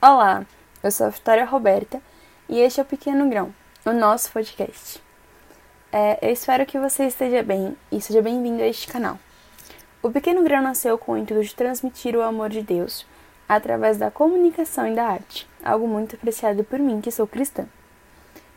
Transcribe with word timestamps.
Olá, 0.00 0.46
eu 0.80 0.92
sou 0.92 1.08
a 1.08 1.10
Vitória 1.10 1.44
Roberta 1.44 2.00
e 2.48 2.60
este 2.60 2.78
é 2.78 2.84
o 2.84 2.86
Pequeno 2.86 3.28
Grão, 3.28 3.52
o 3.84 3.90
nosso 3.90 4.30
podcast. 4.30 5.02
É, 5.90 6.24
eu 6.24 6.32
espero 6.32 6.64
que 6.64 6.78
você 6.78 7.06
esteja 7.06 7.42
bem 7.42 7.76
e 7.90 8.00
seja 8.00 8.22
bem-vindo 8.22 8.62
a 8.62 8.66
este 8.68 8.86
canal. 8.86 9.18
O 10.00 10.08
Pequeno 10.08 10.44
Grão 10.44 10.62
nasceu 10.62 10.96
com 10.98 11.14
o 11.14 11.18
intuito 11.18 11.42
de 11.42 11.52
transmitir 11.52 12.14
o 12.14 12.22
amor 12.22 12.48
de 12.48 12.62
Deus 12.62 13.04
através 13.48 13.98
da 13.98 14.08
comunicação 14.08 14.86
e 14.86 14.94
da 14.94 15.04
arte, 15.04 15.48
algo 15.64 15.88
muito 15.88 16.14
apreciado 16.14 16.62
por 16.62 16.78
mim, 16.78 17.00
que 17.00 17.10
sou 17.10 17.26
cristã. 17.26 17.66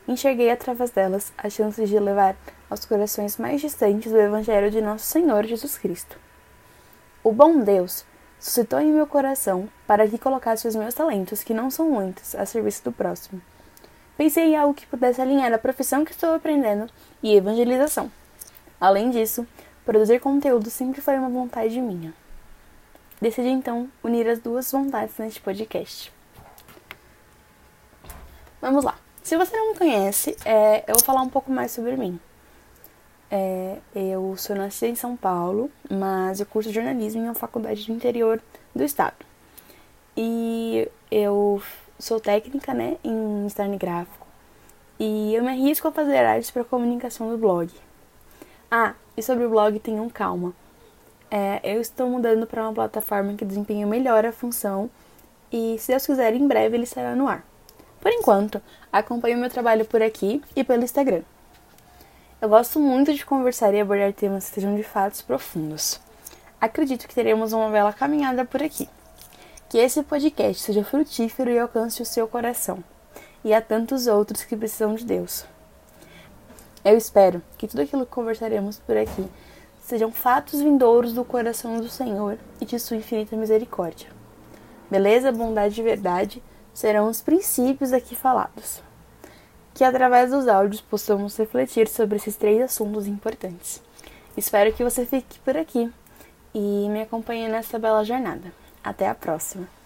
Enxerguei 0.07 0.51
através 0.51 0.91
delas 0.91 1.33
as 1.35 1.53
chances 1.53 1.89
de 1.89 1.97
levar 1.97 2.35
aos 2.69 2.85
corações 2.85 3.37
mais 3.37 3.59
distantes 3.59 4.11
o 4.11 4.17
Evangelho 4.17 4.69
de 4.69 4.79
nosso 4.79 5.07
Senhor 5.07 5.43
Jesus 5.47 5.75
Cristo. 5.75 6.19
O 7.23 7.31
bom 7.31 7.61
Deus 7.61 8.05
suscitou 8.41 8.79
em 8.81 8.91
meu 8.91 9.05
coração 9.05 9.69
para 9.85 10.07
que 10.07 10.17
colocasse 10.17 10.67
os 10.67 10.75
meus 10.75 10.95
talentos, 10.95 11.43
que 11.43 11.53
não 11.53 11.69
são 11.69 11.91
muitos, 11.91 12.33
a 12.33 12.43
serviço 12.43 12.83
do 12.83 12.91
próximo. 12.91 13.39
Pensei 14.17 14.45
em 14.45 14.57
algo 14.57 14.73
que 14.73 14.87
pudesse 14.87 15.21
alinhar 15.21 15.53
a 15.53 15.59
profissão 15.59 16.03
que 16.03 16.11
estou 16.11 16.33
aprendendo 16.33 16.91
e 17.21 17.35
evangelização. 17.35 18.11
Além 18.79 19.11
disso, 19.11 19.47
produzir 19.85 20.19
conteúdo 20.19 20.71
sempre 20.71 21.01
foi 21.01 21.17
uma 21.17 21.29
vontade 21.29 21.79
minha. 21.79 22.13
Decidi 23.21 23.49
então 23.49 23.87
unir 24.03 24.27
as 24.27 24.39
duas 24.39 24.71
vontades 24.71 25.15
neste 25.19 25.39
podcast. 25.39 26.11
Vamos 28.59 28.83
lá. 28.83 28.97
Se 29.21 29.37
você 29.37 29.55
não 29.55 29.71
me 29.73 29.77
conhece, 29.77 30.35
é, 30.43 30.83
eu 30.87 30.95
vou 30.95 31.03
falar 31.03 31.21
um 31.21 31.29
pouco 31.29 31.51
mais 31.51 31.71
sobre 31.71 31.95
mim. 31.95 32.19
É, 33.33 33.77
eu 33.95 34.35
sou 34.35 34.57
nascida 34.57 34.91
em 34.91 34.95
São 34.95 35.15
Paulo, 35.15 35.71
mas 35.89 36.41
eu 36.41 36.45
curso 36.45 36.69
jornalismo 36.69 37.21
em 37.21 37.25
uma 37.25 37.33
faculdade 37.33 37.85
do 37.85 37.93
interior 37.93 38.41
do 38.75 38.83
estado. 38.83 39.25
E 40.17 40.89
eu 41.09 41.63
sou 41.97 42.19
técnica, 42.19 42.73
né, 42.73 42.97
em 43.01 43.47
design 43.47 43.77
gráfico. 43.77 44.27
E 44.99 45.33
eu 45.33 45.41
me 45.43 45.49
arrisco 45.49 45.87
a 45.87 45.91
fazer 45.93 46.17
artes 46.17 46.51
para 46.51 46.65
comunicação 46.65 47.29
do 47.29 47.37
blog. 47.37 47.71
Ah, 48.69 48.95
e 49.15 49.23
sobre 49.23 49.45
o 49.45 49.49
blog 49.49 49.79
tenham 49.79 50.09
calma. 50.09 50.53
É, 51.29 51.61
eu 51.63 51.79
estou 51.79 52.09
mudando 52.09 52.45
para 52.45 52.63
uma 52.63 52.73
plataforma 52.73 53.33
que 53.35 53.45
desempenha 53.45 53.87
melhor 53.87 54.25
a 54.25 54.33
função 54.33 54.89
e, 55.49 55.77
se 55.79 55.91
Deus 55.91 56.05
quiser, 56.05 56.33
em 56.33 56.45
breve 56.45 56.75
ele 56.75 56.83
estará 56.83 57.15
no 57.15 57.29
ar. 57.29 57.45
Por 58.01 58.11
enquanto, 58.11 58.61
acompanhe 58.91 59.35
o 59.35 59.39
meu 59.39 59.49
trabalho 59.49 59.85
por 59.85 60.01
aqui 60.01 60.41
e 60.53 60.63
pelo 60.65 60.83
Instagram. 60.83 61.21
Eu 62.41 62.49
gosto 62.49 62.79
muito 62.79 63.13
de 63.13 63.23
conversar 63.23 63.71
e 63.75 63.79
abordar 63.79 64.11
temas 64.13 64.49
que 64.49 64.55
sejam 64.55 64.75
de 64.75 64.81
fatos 64.81 65.21
profundos. 65.21 66.01
Acredito 66.59 67.07
que 67.07 67.13
teremos 67.13 67.53
uma 67.53 67.69
bela 67.69 67.93
caminhada 67.93 68.43
por 68.43 68.63
aqui. 68.63 68.89
Que 69.69 69.77
esse 69.77 70.01
podcast 70.01 70.59
seja 70.59 70.83
frutífero 70.83 71.51
e 71.51 71.59
alcance 71.59 72.01
o 72.01 72.05
seu 72.05 72.27
coração, 72.27 72.83
e 73.45 73.53
a 73.53 73.61
tantos 73.61 74.07
outros 74.07 74.43
que 74.43 74.57
precisam 74.57 74.95
de 74.95 75.05
Deus. 75.05 75.45
Eu 76.83 76.97
espero 76.97 77.43
que 77.59 77.67
tudo 77.67 77.83
aquilo 77.83 78.07
que 78.07 78.11
conversaremos 78.11 78.79
por 78.79 78.97
aqui 78.97 79.23
sejam 79.85 80.11
fatos 80.11 80.61
vindouros 80.61 81.13
do 81.13 81.23
coração 81.23 81.77
do 81.77 81.89
Senhor 81.89 82.39
e 82.59 82.65
de 82.65 82.79
sua 82.79 82.97
infinita 82.97 83.35
misericórdia. 83.35 84.09
Beleza, 84.89 85.31
bondade 85.31 85.79
e 85.79 85.83
verdade 85.83 86.41
serão 86.73 87.07
os 87.07 87.21
princípios 87.21 87.93
aqui 87.93 88.15
falados 88.15 88.81
que 89.73 89.83
através 89.83 90.31
dos 90.31 90.47
áudios 90.47 90.81
possamos 90.81 91.37
refletir 91.37 91.87
sobre 91.87 92.17
esses 92.17 92.35
três 92.35 92.61
assuntos 92.61 93.07
importantes. 93.07 93.81
Espero 94.35 94.73
que 94.73 94.83
você 94.83 95.05
fique 95.05 95.39
por 95.39 95.57
aqui 95.57 95.91
e 96.53 96.87
me 96.89 97.01
acompanhe 97.01 97.47
nessa 97.47 97.79
bela 97.79 98.03
jornada. 98.03 98.51
Até 98.83 99.07
a 99.07 99.15
próxima! 99.15 99.80